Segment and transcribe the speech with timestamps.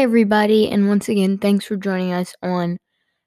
[0.00, 2.78] Hey, everybody, and once again, thanks for joining us on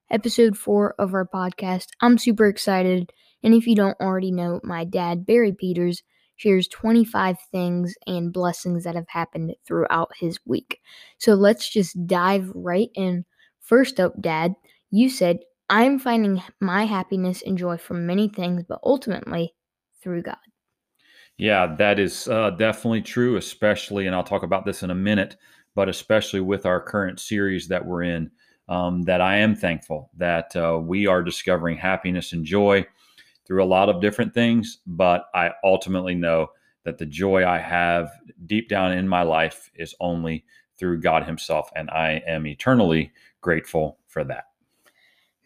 [0.10, 1.90] episode four of our podcast.
[2.02, 3.12] I'm super excited,
[3.44, 6.02] and if you don't already know, my dad, Barry Peters,
[6.36, 10.80] shares 25 things and blessings that have happened throughout his week.
[11.20, 13.26] So let's just dive right in.
[13.62, 14.56] First up, Dad,
[14.90, 19.54] you said, I'm finding my happiness and joy from many things, but ultimately
[20.02, 20.38] through God.
[21.38, 25.36] Yeah, that is uh, definitely true, especially, and I'll talk about this in a minute,
[25.76, 28.32] but especially with our current series that we're in,
[28.70, 32.86] um, that I am thankful that uh, we are discovering happiness and joy
[33.46, 34.80] through a lot of different things.
[34.88, 36.48] But I ultimately know
[36.84, 38.12] that the joy I have
[38.46, 40.46] deep down in my life is only
[40.78, 44.46] through God Himself, and I am eternally grateful for that.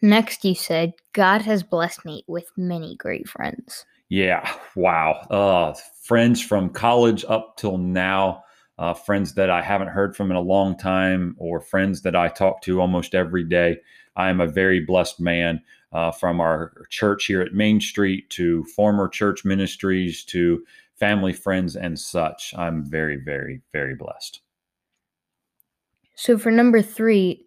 [0.00, 3.84] Next, you said, God has blessed me with many great friends.
[4.08, 5.12] Yeah, wow.
[5.30, 8.44] Uh, friends from college up till now,
[8.78, 12.28] uh, friends that I haven't heard from in a long time, or friends that I
[12.28, 13.78] talk to almost every day.
[14.16, 15.62] I am a very blessed man
[15.92, 21.76] uh, from our church here at Main Street to former church ministries to family, friends,
[21.76, 22.54] and such.
[22.56, 24.40] I'm very, very, very blessed.
[26.14, 27.46] So for number three,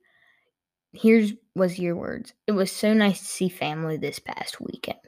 [0.94, 2.34] here's was your words.
[2.48, 5.00] It was so nice to see family this past weekend.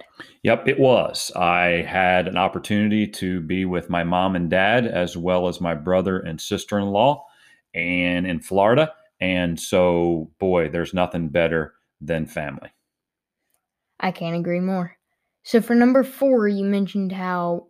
[0.43, 1.31] Yep, it was.
[1.35, 5.73] I had an opportunity to be with my mom and dad, as well as my
[5.73, 7.25] brother and sister in law,
[7.73, 8.93] and in Florida.
[9.21, 12.69] And so, boy, there's nothing better than family.
[13.99, 14.97] I can't agree more.
[15.43, 17.67] So, for number four, you mentioned how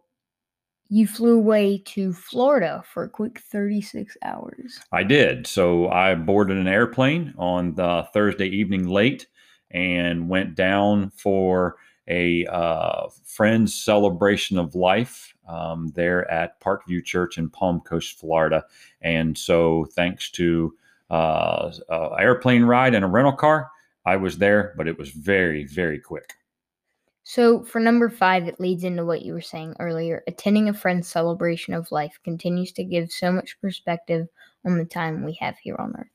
[0.93, 4.79] you flew away to Florida for a quick 36 hours.
[4.91, 5.47] I did.
[5.47, 9.25] So I boarded an airplane on the Thursday evening late
[9.71, 11.77] and went down for
[12.07, 18.63] a uh, friend's celebration of life um, there at Parkview Church in Palm Coast, Florida.
[19.01, 20.75] And so, thanks to
[21.09, 23.71] uh, uh, airplane ride and a rental car,
[24.05, 26.35] I was there, but it was very, very quick.
[27.25, 30.23] So, for number five, it leads into what you were saying earlier.
[30.27, 34.27] Attending a friend's celebration of life continues to give so much perspective
[34.65, 36.07] on the time we have here on earth.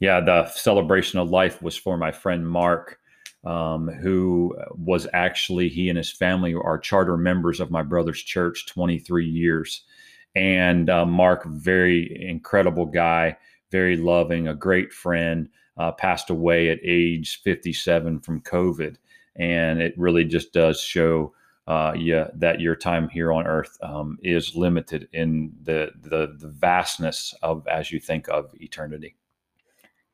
[0.00, 2.98] Yeah, the celebration of life was for my friend Mark,
[3.44, 8.66] um, who was actually, he and his family are charter members of my brother's church
[8.66, 9.82] 23 years.
[10.34, 13.36] And uh, Mark, very incredible guy,
[13.70, 18.96] very loving, a great friend, uh, passed away at age 57 from COVID
[19.36, 21.32] and it really just does show
[21.66, 26.48] uh, yeah, that your time here on Earth um, is limited in the, the the
[26.48, 29.16] vastness of as you think of eternity.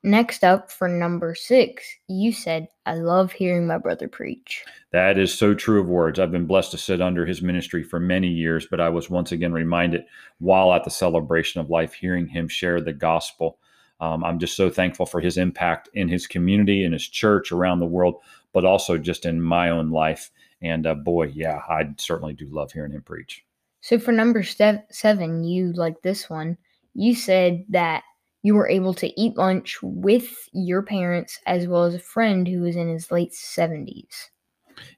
[0.02, 4.64] Next up for number six, you said, I love hearing my brother preach.
[4.92, 6.18] That is so true of words.
[6.18, 9.30] I've been blessed to sit under his ministry for many years, but I was once
[9.30, 10.04] again reminded
[10.38, 13.58] while at the celebration of life, hearing him share the gospel.
[14.00, 17.80] Um, I'm just so thankful for his impact in his community, in his church, around
[17.80, 18.20] the world,
[18.52, 20.30] but also just in my own life.
[20.62, 23.44] And uh, boy, yeah, I certainly do love hearing him preach.
[23.82, 26.58] So for number seven, you like this one.
[26.94, 28.02] You said that
[28.42, 32.62] you were able to eat lunch with your parents as well as a friend who
[32.62, 34.28] was in his late 70s.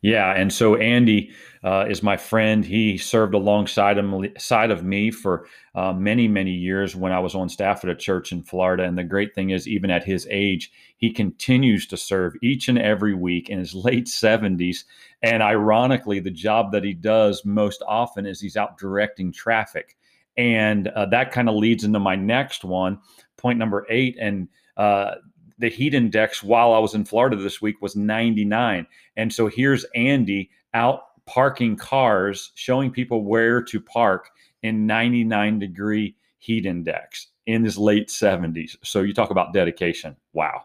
[0.03, 1.31] Yeah, and so Andy
[1.65, 2.65] uh, is my friend.
[2.65, 3.99] He served alongside
[4.39, 7.95] side of me for uh, many, many years when I was on staff at a
[7.95, 8.83] church in Florida.
[8.85, 12.79] And the great thing is, even at his age, he continues to serve each and
[12.79, 14.85] every week in his late 70s.
[15.23, 19.97] And ironically, the job that he does most often is he's out directing traffic.
[20.37, 22.99] And uh, that kind of leads into my next one,
[23.37, 24.17] point number eight.
[24.19, 25.17] And uh,
[25.63, 28.85] the heat index while I was in Florida this week was 99.
[29.17, 34.31] And so here's Andy out parking cars, showing people where to park
[34.65, 38.77] in 99 degree heat index in his late 70s.
[38.83, 40.17] So you talk about dedication.
[40.33, 40.63] Wow.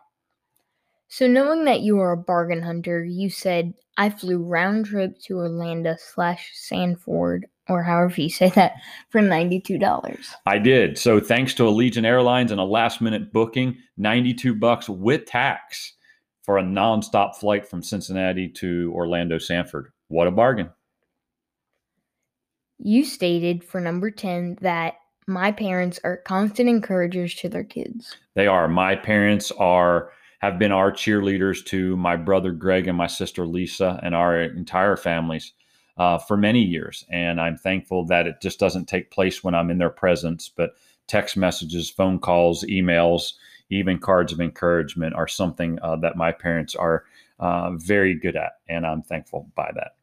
[1.09, 5.37] So knowing that you are a bargain hunter, you said I flew round trip to
[5.37, 8.73] Orlando slash Sanford or however you say that,
[9.09, 10.35] for $92.
[10.45, 10.97] I did.
[10.97, 15.93] So thanks to Allegiant Airlines and a last minute booking, 92 bucks with tax
[16.43, 19.91] for a nonstop flight from Cincinnati to Orlando Sanford.
[20.07, 20.69] What a bargain.
[22.79, 24.95] You stated for number 10 that
[25.27, 28.15] my parents are constant encouragers to their kids.
[28.35, 28.67] They are.
[28.69, 33.99] My parents are have been our cheerleaders to my brother Greg and my sister Lisa
[34.03, 35.53] and our entire families
[35.97, 37.03] uh, for many years.
[37.09, 40.75] And I'm thankful that it just doesn't take place when I'm in their presence, but
[41.07, 43.33] text messages, phone calls, emails,
[43.69, 47.05] even cards of encouragement are something uh, that my parents are
[47.39, 48.53] uh, very good at.
[48.69, 49.95] And I'm thankful by that.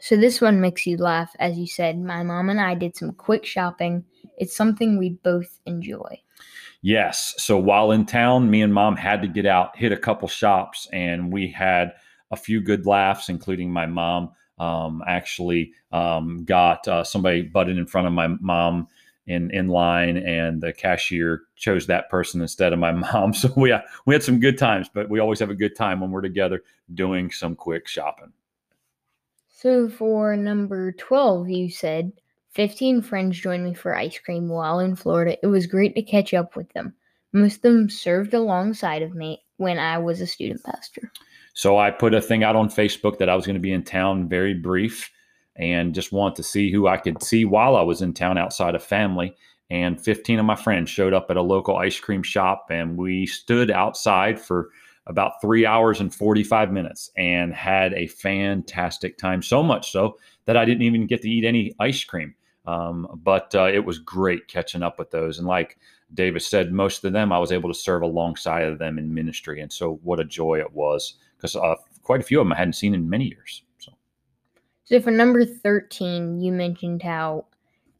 [0.00, 1.34] So, this one makes you laugh.
[1.40, 4.04] As you said, my mom and I did some quick shopping.
[4.36, 6.22] It's something we both enjoy.
[6.82, 7.34] Yes.
[7.38, 10.86] So while in town, me and mom had to get out, hit a couple shops,
[10.92, 11.92] and we had
[12.30, 14.30] a few good laughs, including my mom.
[14.58, 18.88] Um, actually um, got uh, somebody butted in front of my mom
[19.28, 23.34] in in line, and the cashier chose that person instead of my mom.
[23.34, 26.00] So we uh, we had some good times, but we always have a good time
[26.00, 28.32] when we're together doing some quick shopping.
[29.48, 32.12] So for number twelve, you said
[32.52, 35.36] 15 friends joined me for ice cream while in Florida.
[35.42, 36.94] It was great to catch up with them.
[37.32, 41.12] Most of them served alongside of me when I was a student pastor.
[41.54, 43.82] So I put a thing out on Facebook that I was going to be in
[43.82, 45.10] town very brief
[45.56, 48.74] and just want to see who I could see while I was in town outside
[48.74, 49.34] of family.
[49.70, 53.26] And 15 of my friends showed up at a local ice cream shop and we
[53.26, 54.70] stood outside for
[55.06, 59.42] about three hours and 45 minutes and had a fantastic time.
[59.42, 62.34] So much so that I didn't even get to eat any ice cream.
[62.68, 65.38] Um, but uh, it was great catching up with those.
[65.38, 65.78] And like
[66.12, 69.62] Davis said, most of them I was able to serve alongside of them in ministry.
[69.62, 72.58] And so what a joy it was because uh, quite a few of them I
[72.58, 73.62] hadn't seen in many years.
[73.78, 73.92] So.
[74.84, 77.46] so for number 13, you mentioned how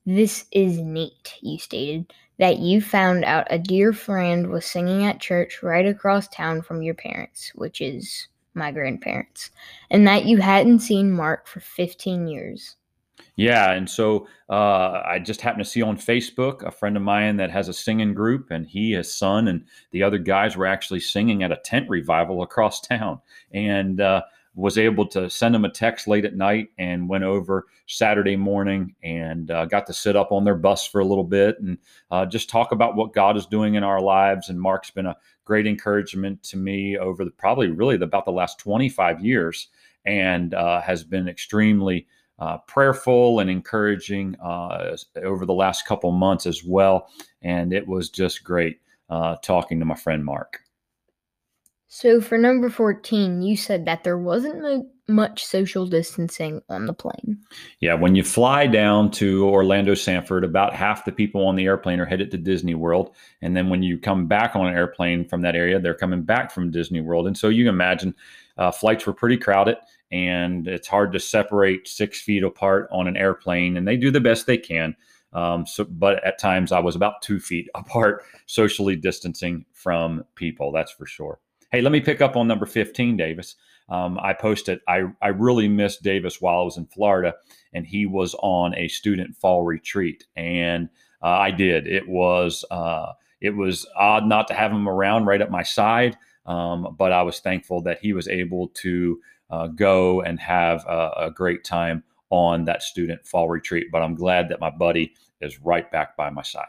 [0.05, 5.19] this is neat, you stated that you found out a dear friend was singing at
[5.19, 9.50] church right across town from your parents, which is my grandparents,
[9.91, 12.76] and that you hadn't seen Mark for 15 years.
[13.38, 17.37] Yeah, and so uh, I just happened to see on Facebook a friend of mine
[17.37, 20.99] that has a singing group, and he, his son, and the other guys were actually
[20.99, 23.20] singing at a tent revival across town,
[23.52, 24.23] and uh,
[24.56, 28.96] was able to send him a text late at night, and went over Saturday morning
[29.05, 31.79] and uh, got to sit up on their bus for a little bit and
[32.11, 34.49] uh, just talk about what God is doing in our lives.
[34.49, 38.32] And Mark's been a great encouragement to me over the probably really the, about the
[38.32, 39.69] last 25 years,
[40.05, 42.08] and uh, has been extremely
[42.38, 47.08] uh, prayerful and encouraging uh, over the last couple months as well.
[47.43, 48.81] And it was just great
[49.11, 50.61] uh, talking to my friend Mark.
[51.90, 56.93] So, for number 14, you said that there wasn't mo- much social distancing on the
[56.93, 57.38] plane.
[57.81, 61.99] Yeah, when you fly down to Orlando Sanford, about half the people on the airplane
[61.99, 63.17] are headed to Disney World.
[63.41, 66.50] And then when you come back on an airplane from that area, they're coming back
[66.50, 67.26] from Disney World.
[67.26, 68.14] And so you can imagine
[68.58, 69.79] uh, flights were pretty crowded
[70.10, 73.76] and it's hard to separate six feet apart on an airplane.
[73.76, 74.96] And they do the best they can.
[75.32, 80.72] Um, so, but at times I was about two feet apart, socially distancing from people.
[80.72, 81.40] That's for sure.
[81.70, 83.56] Hey, let me pick up on number 15, Davis.
[83.90, 87.34] Um, I posted, I, I really missed Davis while I was in Florida,
[87.72, 90.26] and he was on a student fall retreat.
[90.37, 90.88] And
[91.22, 91.87] uh, I did.
[91.87, 96.16] It was, uh, it was odd not to have him around right at my side,
[96.46, 101.10] um, but I was thankful that he was able to uh, go and have a,
[101.16, 103.86] a, great time on that student fall retreat.
[103.90, 106.66] But I'm glad that my buddy is right back by my side.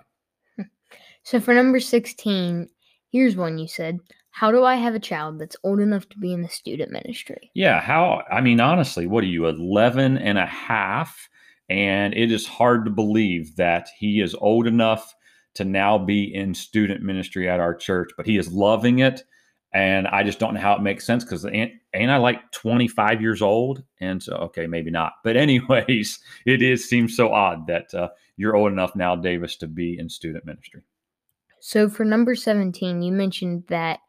[1.23, 2.69] So for number 16,
[3.11, 3.99] here's one you said.
[4.31, 7.51] How do I have a child that's old enough to be in the student ministry?
[7.53, 11.29] Yeah, how I mean honestly, what are you 11 and a half
[11.69, 15.13] and it is hard to believe that he is old enough
[15.55, 19.23] to now be in student ministry at our church, but he is loving it
[19.73, 23.21] and I just don't know how it makes sense because ain't, ain't I like 25
[23.21, 23.83] years old?
[23.99, 25.13] And so, okay, maybe not.
[25.23, 29.67] But anyways, it is seems so odd that uh, you're old enough now, Davis, to
[29.67, 30.81] be in student ministry.
[31.59, 33.99] So for number 17, you mentioned that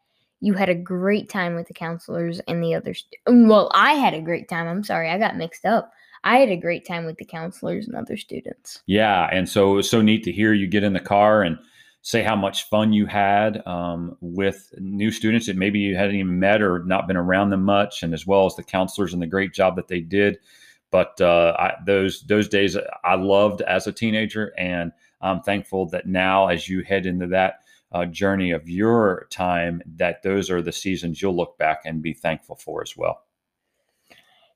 [0.40, 3.04] you had a great time with the counselors and the others.
[3.26, 4.66] Well, I had a great time.
[4.66, 5.92] I'm sorry, I got mixed up.
[6.22, 8.82] I had a great time with the counselors and other students.
[8.86, 11.58] Yeah, and so it was so neat to hear you get in the car and
[12.02, 16.38] say how much fun you had um, with new students that maybe you hadn't even
[16.38, 19.26] met or not been around them much, and as well as the counselors and the
[19.26, 20.38] great job that they did.
[20.90, 26.06] But uh, I, those those days I loved as a teenager, and I'm thankful that
[26.06, 27.60] now, as you head into that
[27.92, 32.14] uh, journey of your time, that those are the seasons you'll look back and be
[32.14, 33.22] thankful for as well.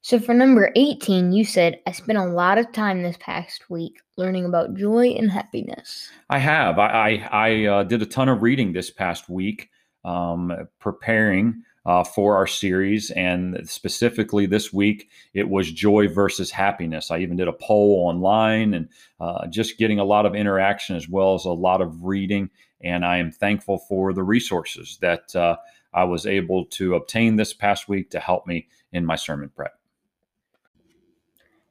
[0.04, 4.02] So for number 18, you said, I spent a lot of time this past week
[4.18, 6.10] learning about joy and happiness.
[6.28, 6.78] I have.
[6.78, 9.70] I, I, I uh, did a ton of reading this past week,
[10.04, 13.12] um, preparing uh, for our series.
[13.12, 17.10] And specifically this week, it was joy versus happiness.
[17.10, 21.08] I even did a poll online and uh, just getting a lot of interaction as
[21.08, 22.50] well as a lot of reading.
[22.82, 25.56] And I am thankful for the resources that uh,
[25.94, 29.72] I was able to obtain this past week to help me in my sermon prep.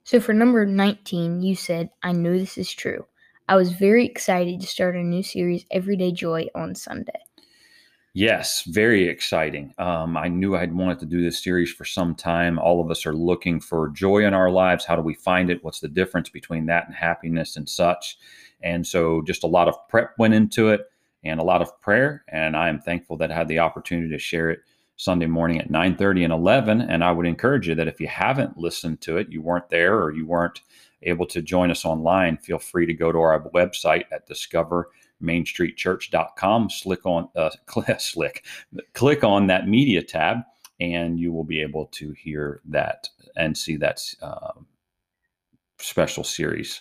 [0.03, 3.05] So for number 19, you said, I know this is true.
[3.47, 7.21] I was very excited to start a new series, Everyday Joy, on Sunday.
[8.13, 9.73] Yes, very exciting.
[9.79, 12.59] Um, I knew I'd wanted to do this series for some time.
[12.59, 14.85] All of us are looking for joy in our lives.
[14.85, 15.63] How do we find it?
[15.63, 18.17] What's the difference between that and happiness and such?
[18.61, 20.81] And so, just a lot of prep went into it.
[21.25, 22.25] and a lot of prayer.
[22.27, 24.59] And I am thankful that I had the opportunity to share it
[25.03, 26.79] Sunday morning at 9:30 and 11.
[26.79, 30.01] And I would encourage you that if you haven't listened to it, you weren't there
[30.01, 30.61] or you weren't
[31.01, 36.69] able to join us online, feel free to go to our website at discovermainstreetchurch.com.
[36.69, 37.49] Slick on uh,
[37.97, 38.45] slick,
[38.93, 40.37] click on that media tab,
[40.79, 44.53] and you will be able to hear that and see that uh,
[45.79, 46.79] special series.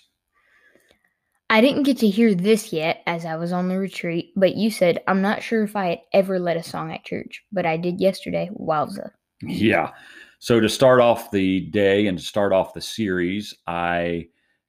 [1.53, 4.71] I didn't get to hear this yet as I was on the retreat, but you
[4.71, 7.77] said, I'm not sure if I had ever led a song at church, but I
[7.77, 8.49] did yesterday.
[8.59, 9.11] Wowza.
[9.43, 9.91] Yeah.
[10.39, 14.29] So to start off the day and to start off the series, I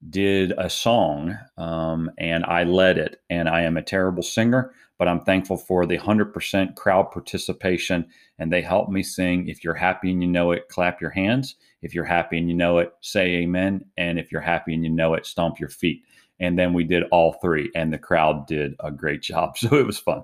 [0.09, 3.21] did a song um, and I led it.
[3.29, 8.05] And I am a terrible singer, but I'm thankful for the 100% crowd participation.
[8.39, 9.47] And they helped me sing.
[9.47, 11.55] If you're happy and you know it, clap your hands.
[11.81, 13.85] If you're happy and you know it, say amen.
[13.95, 16.03] And if you're happy and you know it, stomp your feet
[16.43, 19.55] and then we did all three and the crowd did a great job.
[19.57, 20.23] So it was fun.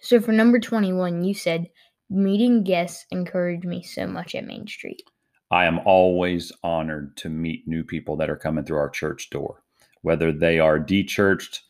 [0.00, 1.68] So for number 21 you said
[2.10, 5.02] meeting guests encouraged me so much at main street.
[5.50, 9.62] I am always honored to meet new people that are coming through our church door
[10.02, 11.60] whether they are dechurched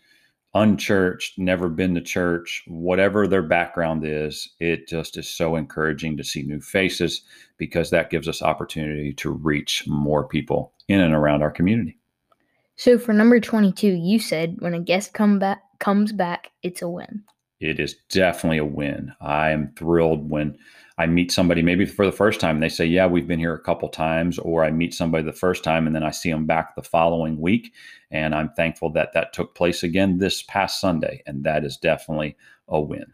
[0.54, 6.24] unchurched never been to church whatever their background is it just is so encouraging to
[6.24, 7.22] see new faces
[7.58, 11.97] because that gives us opportunity to reach more people in and around our community
[12.78, 16.88] so for number 22, you said when a guest come back comes back, it's a
[16.88, 17.22] win.
[17.60, 19.12] It is definitely a win.
[19.20, 20.56] I am thrilled when
[20.96, 23.54] I meet somebody maybe for the first time and they say, "Yeah, we've been here
[23.54, 26.46] a couple times," or I meet somebody the first time and then I see them
[26.46, 27.72] back the following week,
[28.12, 32.36] and I'm thankful that that took place again this past Sunday, and that is definitely
[32.68, 33.12] a win.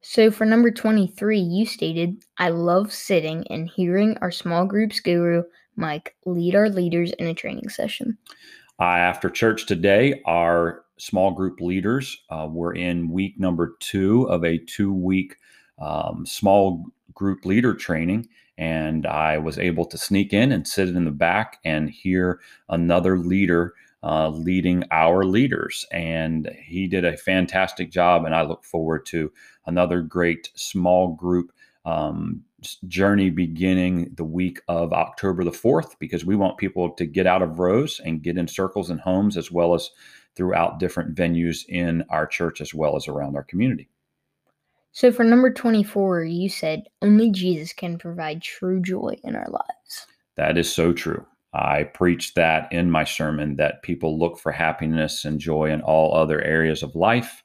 [0.00, 5.44] So for number 23, you stated, "I love sitting and hearing our small groups guru
[5.76, 8.18] Mike lead our leaders in a training session."
[8.80, 14.44] Uh, after church today, our small group leaders uh, were in week number two of
[14.44, 15.36] a two week
[15.78, 18.28] um, small group leader training.
[18.58, 23.18] And I was able to sneak in and sit in the back and hear another
[23.18, 23.74] leader
[24.04, 25.86] uh, leading our leaders.
[25.92, 28.24] And he did a fantastic job.
[28.24, 29.32] And I look forward to
[29.66, 31.52] another great small group
[31.84, 32.42] um,
[32.88, 37.42] journey beginning the week of October the 4th because we want people to get out
[37.42, 39.90] of rows and get in circles and homes as well as
[40.34, 43.88] throughout different venues in our church as well as around our community.
[44.92, 50.06] So for number 24, you said only Jesus can provide true joy in our lives.
[50.36, 51.26] That is so true.
[51.54, 56.14] I preach that in my sermon that people look for happiness and joy in all
[56.14, 57.42] other areas of life,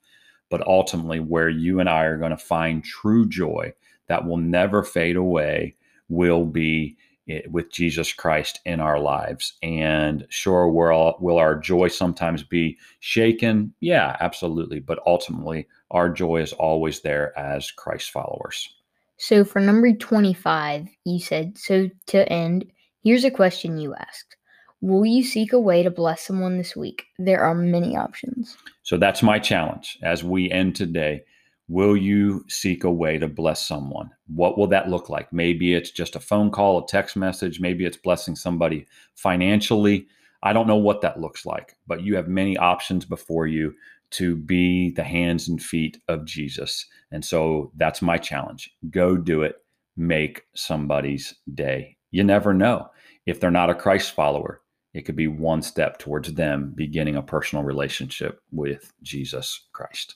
[0.50, 3.74] but ultimately where you and I are going to find true joy
[4.08, 5.76] that will never fade away
[6.10, 6.98] will be
[7.30, 9.54] eh, with Jesus Christ in our lives.
[9.62, 13.74] And sure, will, will our joy sometimes be shaken?
[13.80, 14.80] Yeah, absolutely.
[14.80, 18.74] But ultimately, our joy is always there as Christ followers.
[19.18, 22.66] So for number 25, you said, so to end,
[23.04, 24.36] here's a question you asked.
[24.82, 27.06] Will you seek a way to bless someone this week?
[27.18, 28.56] There are many options.
[28.84, 31.24] So that's my challenge as we end today
[31.70, 34.10] Will you seek a way to bless someone?
[34.28, 35.34] What will that look like?
[35.34, 37.60] Maybe it's just a phone call, a text message.
[37.60, 40.08] Maybe it's blessing somebody financially.
[40.44, 43.74] I don't know what that looks like, but you have many options before you
[44.12, 46.86] to be the hands and feet of Jesus.
[47.12, 48.72] And so that's my challenge.
[48.90, 49.58] Go do it.
[49.98, 51.98] Make somebody's day.
[52.12, 52.90] You never know.
[53.26, 54.62] If they're not a Christ follower,
[54.94, 60.16] it could be one step towards them beginning a personal relationship with Jesus Christ.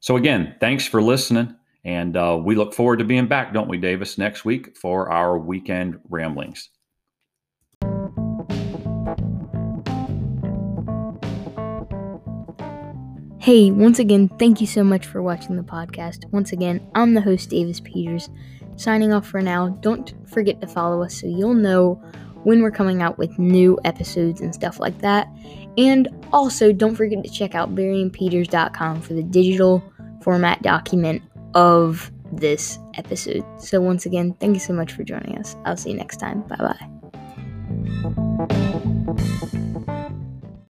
[0.00, 1.54] So, again, thanks for listening.
[1.84, 5.38] And uh, we look forward to being back, don't we, Davis, next week for our
[5.38, 6.70] weekend ramblings.
[13.38, 16.30] Hey, once again, thank you so much for watching the podcast.
[16.30, 18.30] Once again, I'm the host, Davis Peters.
[18.76, 19.68] Signing off for now.
[19.80, 21.94] Don't forget to follow us so you'll know
[22.44, 25.28] when we're coming out with new episodes and stuff like that.
[25.80, 29.82] And also, don't forget to check out barryandpeters.com for the digital
[30.20, 31.22] format document
[31.54, 33.42] of this episode.
[33.58, 35.56] So, once again, thank you so much for joining us.
[35.64, 36.42] I'll see you next time.
[36.42, 36.76] Bye
[39.48, 39.60] bye.